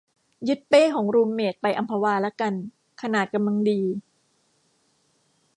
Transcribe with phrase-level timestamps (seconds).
[0.47, 2.53] ยึดเป้ของรูมเมทไปอัมพวาละกัน
[3.01, 3.81] ขนาดกำลังดี